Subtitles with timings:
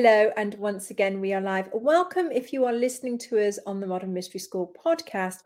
[0.00, 1.70] Hello, and once again, we are live.
[1.72, 5.38] Welcome if you are listening to us on the Modern Mystery School podcast,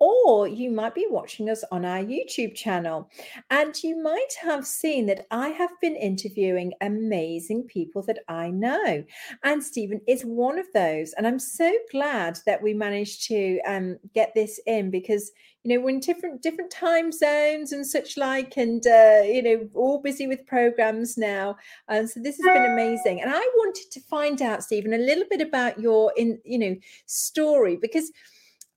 [0.00, 3.10] or you might be watching us on our YouTube channel.
[3.50, 9.04] And you might have seen that I have been interviewing amazing people that I know.
[9.44, 11.12] And Stephen is one of those.
[11.12, 15.30] And I'm so glad that we managed to um, get this in because
[15.62, 19.68] you know we're in different different time zones and such like and uh, you know
[19.74, 21.54] all busy with programs now
[21.88, 25.24] and so this has been amazing and i wanted to find out stephen a little
[25.28, 28.10] bit about your in you know story because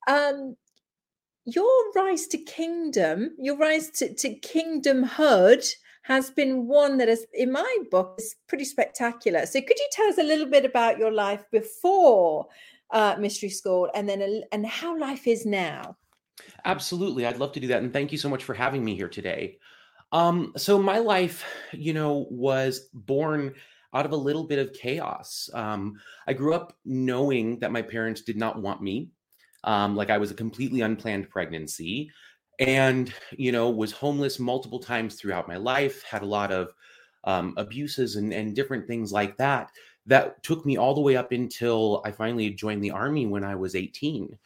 [0.09, 0.57] um
[1.45, 5.69] your rise to kingdom your rise to, to kingdomhood
[6.03, 10.07] has been one that is in my book is pretty spectacular so could you tell
[10.07, 12.47] us a little bit about your life before
[12.91, 15.95] uh, mystery school and then and how life is now
[16.65, 17.25] Absolutely.
[17.25, 17.83] I'd love to do that.
[17.83, 19.57] And thank you so much for having me here today.
[20.11, 23.53] Um, so my life, you know, was born
[23.93, 25.49] out of a little bit of chaos.
[25.53, 29.09] Um, I grew up knowing that my parents did not want me.
[29.63, 32.11] Um, like I was a completely unplanned pregnancy
[32.59, 36.69] and, you know, was homeless multiple times throughout my life, had a lot of
[37.23, 39.71] um, abuses and, and different things like that.
[40.05, 43.55] That took me all the way up until I finally joined the army when I
[43.55, 44.37] was 18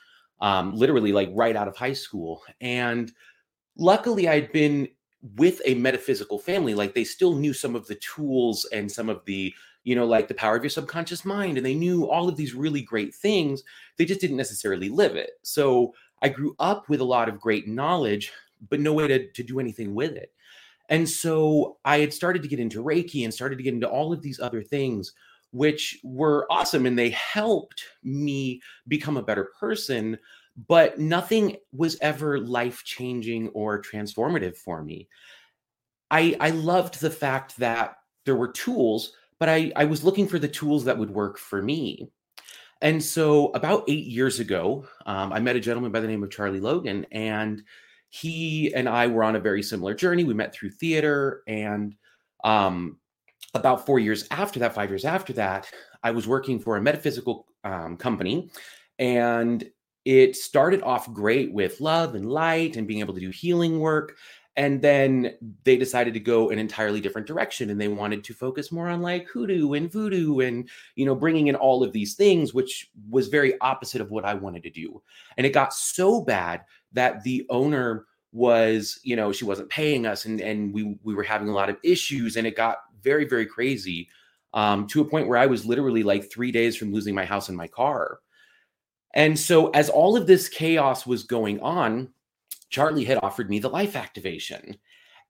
[0.41, 2.43] um, literally like right out of high school.
[2.61, 3.11] And
[3.77, 4.88] luckily, I'd been
[5.35, 6.73] with a metaphysical family.
[6.73, 9.53] Like they still knew some of the tools and some of the,
[9.88, 11.55] you know, like the power of your subconscious mind.
[11.55, 13.63] And they knew all of these really great things.
[13.95, 15.39] They just didn't necessarily live it.
[15.44, 18.33] So I grew up with a lot of great knowledge,
[18.69, 20.33] but no way to, to do anything with it.
[20.89, 24.12] And so I had started to get into Reiki and started to get into all
[24.12, 25.13] of these other things
[25.51, 30.17] which were awesome and they helped me become a better person
[30.67, 35.07] but nothing was ever life changing or transformative for me
[36.12, 37.95] i i loved the fact that
[38.25, 41.62] there were tools but i i was looking for the tools that would work for
[41.62, 42.09] me
[42.81, 46.31] and so about eight years ago um, i met a gentleman by the name of
[46.31, 47.64] charlie logan and
[48.09, 51.96] he and i were on a very similar journey we met through theater and
[52.44, 52.98] um,
[53.53, 55.69] about four years after that, five years after that,
[56.04, 58.50] I was working for a metaphysical um, company.
[59.00, 59.69] And
[60.06, 64.16] it started off great with love and light and being able to do healing work.
[64.57, 68.72] And then they decided to go an entirely different direction and they wanted to focus
[68.72, 72.56] more on like hoodoo and voodoo and, you know, bringing in all of these things,
[72.56, 75.01] which was very opposite of what I wanted to do.
[75.38, 80.25] And it got so bad that the owner was, you know, she wasn't paying us
[80.25, 83.45] and, and we, we were having a lot of issues and it got very, very
[83.45, 84.09] crazy
[84.56, 87.47] um, to a point where I was literally like three days from losing my house
[87.47, 88.22] and my car.
[89.13, 92.09] And so, as all of this chaos was going on,
[92.69, 94.78] Charlie had offered me the life activation.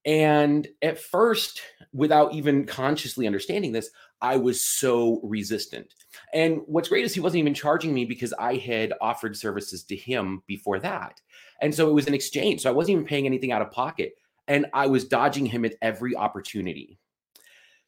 [0.06, 1.62] And at first,
[1.92, 3.90] without even consciously understanding this,
[4.22, 5.94] I was so resistant.
[6.34, 9.96] And what's great is he wasn't even charging me because I had offered services to
[9.96, 11.20] him before that.
[11.62, 12.62] And so it was an exchange.
[12.62, 14.14] So I wasn't even paying anything out of pocket.
[14.48, 16.98] And I was dodging him at every opportunity.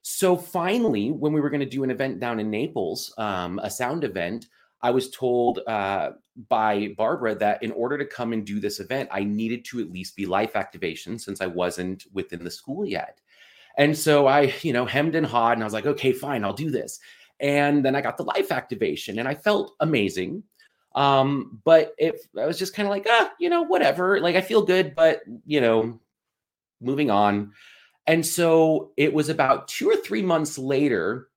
[0.02, 3.70] So finally, when we were going to do an event down in Naples, um, a
[3.70, 4.48] sound event,
[4.82, 6.12] I was told uh,
[6.48, 9.92] by Barbara that in order to come and do this event, I needed to at
[9.92, 13.20] least be life activation since I wasn't within the school yet.
[13.78, 16.54] And so I, you know, hemmed and hawed, and I was like, okay, fine, I'll
[16.54, 17.00] do this.
[17.40, 20.44] And then I got the life activation, and I felt amazing.
[20.96, 24.20] Um, but it, I was just kind of like, ah, you know, whatever.
[24.20, 26.00] Like I feel good, but you know,
[26.82, 27.52] moving on.
[28.08, 31.29] And so it was about two or three months later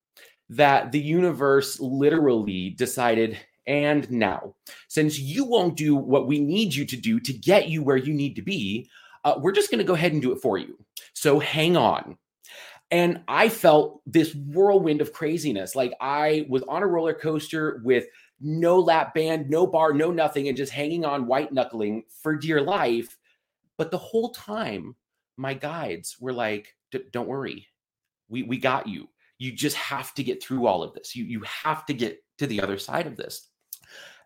[0.49, 4.55] that the universe literally decided, and now,
[4.87, 8.13] since you won't do what we need you to do to get you where you
[8.13, 8.89] need to be,
[9.23, 10.77] uh, we're just going to go ahead and do it for you.
[11.13, 12.17] So hang on.
[12.91, 15.75] And I felt this whirlwind of craziness.
[15.75, 18.05] Like I was on a roller coaster with
[18.39, 22.61] no lap band, no bar, no nothing, and just hanging on white knuckling for dear
[22.61, 23.17] life.
[23.77, 24.95] But the whole time,
[25.37, 26.75] my guides were like,
[27.11, 27.67] "Don't worry,
[28.29, 29.09] we we got you.
[29.37, 31.15] You just have to get through all of this.
[31.15, 33.49] You you have to get to the other side of this."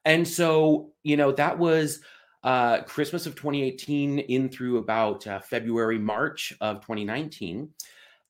[0.06, 2.00] And so, you know, that was
[2.44, 7.69] uh, Christmas of 2018 in through about uh, February, March of 2019.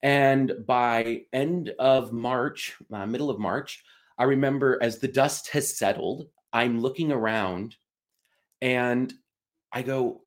[0.02, 3.84] And by end of March, uh, middle of March,
[4.18, 7.76] I remember as the dust has settled, I'm looking around
[8.62, 9.14] and
[9.72, 10.22] I go,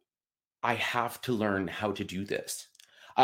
[0.62, 2.68] I have to learn how to do this.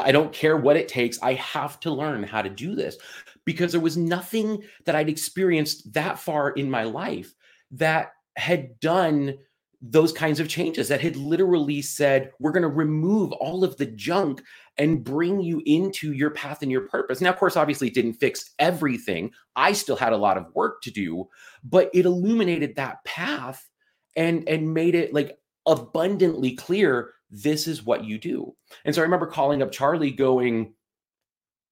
[0.05, 1.21] I don't care what it takes.
[1.23, 2.97] I have to learn how to do this
[3.45, 7.35] because there was nothing that I'd experienced that far in my life
[7.73, 9.39] that had done
[9.83, 13.87] those kinds of changes that had literally said, we're going to remove all of the
[13.87, 14.43] junk
[14.79, 17.21] and bring you into your path and your purpose.
[17.21, 19.33] Now, of course, obviously, it didn't fix everything.
[19.55, 21.29] I still had a lot of work to do,
[21.63, 23.69] but it illuminated that path
[24.17, 28.55] and and made it like abundantly clear this is what you do.
[28.85, 30.75] And so I remember calling up Charlie going,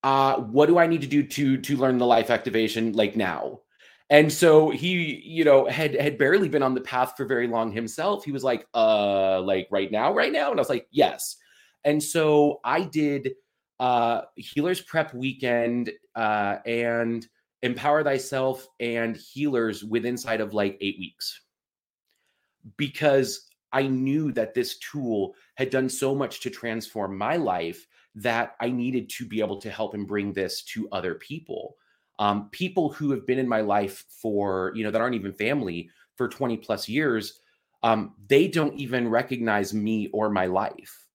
[0.03, 3.61] uh, what do I need to do to to learn the life activation like now?
[4.11, 7.73] And so he, you know, had had barely been on the path for very long
[7.73, 8.25] himself.
[8.25, 10.51] He was like, uh, like right now, right now.
[10.51, 11.37] And I was like, yes.
[11.85, 13.33] And so I did
[13.81, 17.27] uh healers prep weekend uh and
[17.63, 21.41] empower thyself and healers with inside of like eight weeks
[22.77, 28.55] because I knew that this tool had done so much to transform my life that
[28.61, 31.77] I needed to be able to help and bring this to other people.
[32.21, 35.91] Um, people who have been in my life for, you know, that aren't even family
[36.17, 37.41] for 20 plus years,
[37.83, 41.07] um, they don't even recognize me or my life.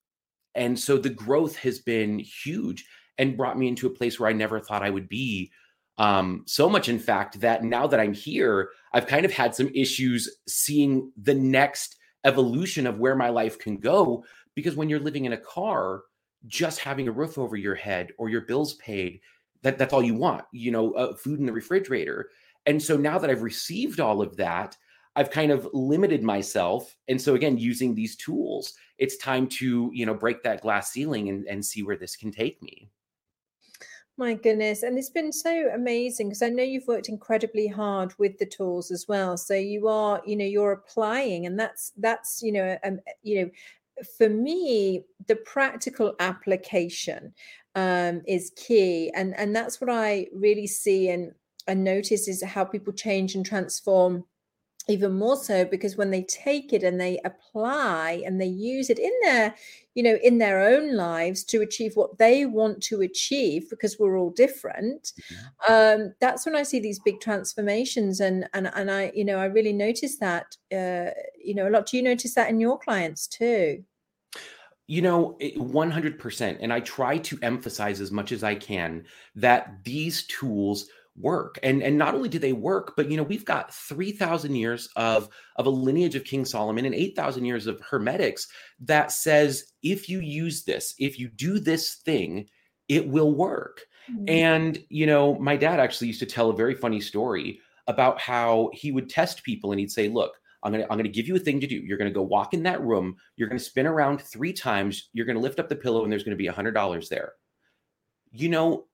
[0.54, 2.84] And so the growth has been huge
[3.16, 5.50] and brought me into a place where I never thought I would be.
[5.96, 9.70] Um, so much, in fact, that now that I'm here, I've kind of had some
[9.74, 14.24] issues seeing the next evolution of where my life can go.
[14.54, 16.02] Because when you're living in a car,
[16.46, 19.20] just having a roof over your head or your bills paid,
[19.62, 22.30] that, that's all you want, you know, uh, food in the refrigerator.
[22.66, 24.76] And so now that I've received all of that,
[25.16, 26.96] I've kind of limited myself.
[27.08, 31.28] And so again, using these tools, it's time to, you know, break that glass ceiling
[31.28, 32.90] and, and see where this can take me.
[34.20, 34.82] My goodness.
[34.82, 38.90] And it's been so amazing because I know you've worked incredibly hard with the tools
[38.90, 39.38] as well.
[39.38, 43.50] So you are, you know, you're applying and that's that's, you know, um, you know,
[44.18, 47.32] for me, the practical application
[47.74, 49.10] um, is key.
[49.14, 51.32] And and that's what I really see and
[51.66, 54.26] and notice is how people change and transform
[54.88, 58.98] even more so because when they take it and they apply and they use it
[58.98, 59.54] in their
[59.94, 64.18] you know in their own lives to achieve what they want to achieve because we're
[64.18, 65.72] all different mm-hmm.
[65.72, 69.44] um that's when i see these big transformations and and and i you know i
[69.44, 71.10] really notice that uh
[71.42, 73.82] you know a lot do you notice that in your clients too
[74.86, 79.04] you know 100% and i try to emphasize as much as i can
[79.34, 83.44] that these tools work and and not only do they work but you know we've
[83.44, 88.46] got 3000 years of of a lineage of king solomon and 8000 years of hermetics
[88.80, 92.46] that says if you use this if you do this thing
[92.88, 94.24] it will work mm-hmm.
[94.28, 98.70] and you know my dad actually used to tell a very funny story about how
[98.72, 101.40] he would test people and he'd say look I'm gonna I'm gonna give you a
[101.40, 101.76] thing to do.
[101.76, 103.16] You're gonna go walk in that room.
[103.36, 105.08] You're gonna spin around three times.
[105.12, 107.32] You're gonna lift up the pillow, and there's gonna be a hundred dollars there.
[108.30, 108.86] You know,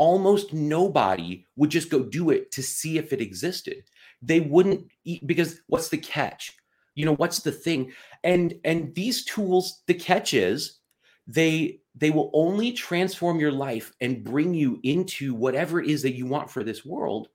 [0.00, 3.84] almost nobody would just go do it to see if it existed.
[4.22, 6.56] They wouldn't eat because what's the catch?
[6.94, 7.92] You know, what's the thing?
[8.24, 10.78] And and these tools, the catch is
[11.26, 16.14] they they will only transform your life and bring you into whatever it is that
[16.14, 17.28] you want for this world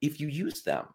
[0.00, 0.86] if you use them.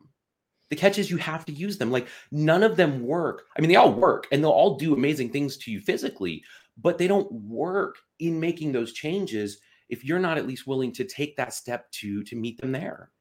[0.70, 1.92] The catch is you have to use them.
[1.92, 3.44] Like none of them work.
[3.58, 6.42] I mean, they all work and they'll all do amazing things to you physically,
[6.82, 11.04] but they don't work in making those changes if you're not at least willing to
[11.04, 13.12] take that step to to meet them there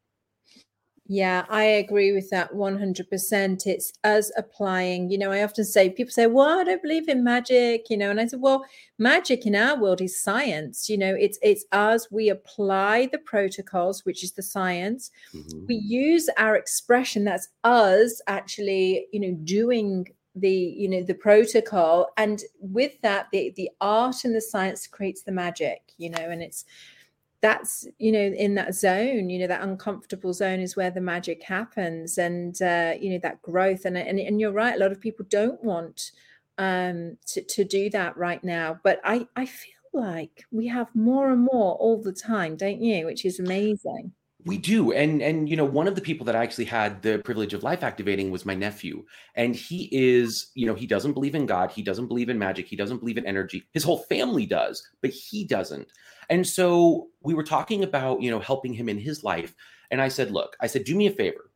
[1.09, 3.67] yeah, I agree with that 100%.
[3.67, 5.09] It's us applying.
[5.09, 8.11] You know, I often say, people say, well, I don't believe in magic, you know,
[8.11, 8.67] and I said, well,
[8.99, 10.89] magic in our world is science.
[10.89, 12.11] You know, it's it's us.
[12.11, 15.13] We apply the protocols, which is the science.
[15.33, 15.67] Mm-hmm.
[15.69, 22.09] We use our expression, that's us actually, you know, doing the you know the protocol.
[22.17, 26.43] And with that the the art and the science creates the magic you know and
[26.43, 26.65] it's
[27.43, 31.43] that's you know in that zone you know that uncomfortable zone is where the magic
[31.43, 32.19] happens.
[32.19, 33.85] And uh, you know that growth.
[33.85, 36.13] And, and and you're right a lot of people don't want
[36.59, 38.79] um to, to do that right now.
[38.83, 43.07] But i i feel like we have more and more all the time don't you?
[43.07, 44.13] Which is amazing
[44.47, 44.93] we do.
[44.93, 47.65] And and you know, one of the people that I actually had the privilege of
[47.65, 49.05] life activating was my nephew.
[49.35, 52.67] And he is, you know, he doesn't believe in God, he doesn't believe in magic,
[52.69, 53.65] he doesn't believe in energy.
[53.73, 55.89] His whole family does, but he doesn't.
[56.31, 59.53] And so we were talking about, you know, helping him in his life.
[59.91, 61.51] And I said, look, I said, do me a favor.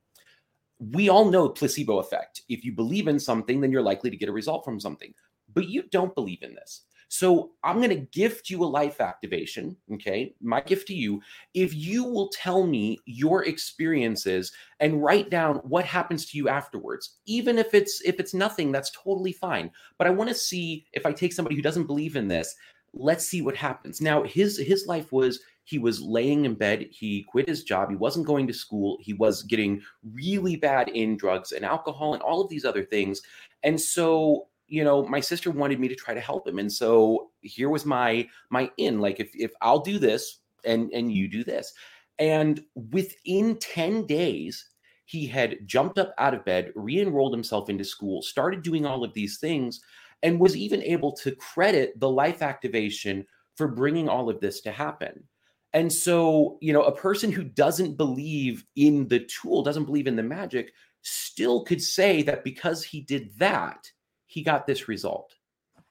[0.79, 2.43] We all know the placebo effect.
[2.49, 5.15] If you believe in something, then you're likely to get a result from something.
[5.53, 6.83] But you don't believe in this.
[7.13, 9.77] So I'm going to gift you a life activation.
[9.95, 10.33] Okay.
[10.41, 11.21] My gift to you,
[11.55, 17.17] if you will tell me your experiences and write down what happens to you afterwards,
[17.27, 19.73] even if it's, if it's nothing, that's totally fine.
[19.99, 22.55] But I want to see if I take somebody who doesn't believe in this,
[22.95, 24.01] let's see what happens.
[24.01, 26.87] Now his, his life was, he was laying in bed.
[26.93, 27.91] He quit his job.
[27.91, 28.99] He wasn't going to school.
[29.01, 29.83] He was getting
[30.15, 33.21] really bad in drugs and alcohol and all of these other things.
[33.65, 37.31] And so you know my sister wanted me to try to help him and so
[37.43, 41.45] here was my my in like if if i'll do this and and you do
[41.45, 41.73] this.
[42.19, 44.67] And within 10 days
[45.05, 49.15] he had jumped up out of bed re-enrolled himself into school started doing all of
[49.15, 49.81] these things
[50.23, 54.71] and was even able to credit the life activation for bringing all of this to
[54.71, 55.25] happen.
[55.73, 60.17] And so you know a person who doesn't believe in the tool doesn't believe in
[60.17, 60.73] the magic
[61.03, 63.91] still could say that because he did that
[64.31, 65.35] he got this result.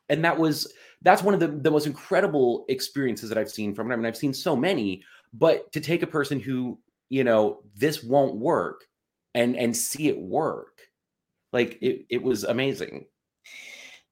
[0.07, 3.91] And that was that's one of the, the most incredible experiences that I've seen from
[3.91, 3.93] it.
[3.93, 5.03] I mean, I've seen so many,
[5.33, 6.79] but to take a person who,
[7.09, 8.85] you know, this won't work
[9.35, 10.79] and and see it work,
[11.51, 13.05] like it, it was amazing.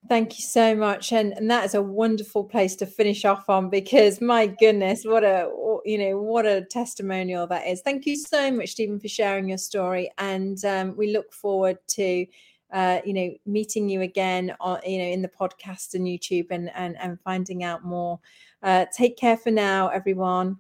[0.09, 3.69] Thank you so much, and and that is a wonderful place to finish off on
[3.69, 5.49] because my goodness, what a
[5.85, 7.81] you know what a testimonial that is.
[7.81, 12.25] Thank you so much, Stephen, for sharing your story, and um, we look forward to
[12.71, 16.69] uh, you know, meeting you again on, you know, in the podcast and YouTube and
[16.75, 18.19] and and finding out more.
[18.61, 20.57] Uh, take care for now, everyone.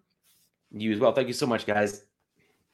[0.71, 1.13] You as well.
[1.13, 2.06] Thank you so much, guys.